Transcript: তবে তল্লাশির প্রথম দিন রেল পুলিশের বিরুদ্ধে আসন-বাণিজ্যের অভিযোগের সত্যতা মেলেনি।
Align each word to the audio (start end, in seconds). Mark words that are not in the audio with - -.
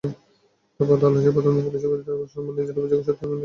তবে 0.79 0.95
তল্লাশির 1.01 1.35
প্রথম 1.35 1.51
দিন 1.51 1.57
রেল 1.57 1.67
পুলিশের 1.67 1.89
বিরুদ্ধে 1.91 2.11
আসন-বাণিজ্যের 2.17 2.79
অভিযোগের 2.79 3.05
সত্যতা 3.07 3.25
মেলেনি। 3.25 3.39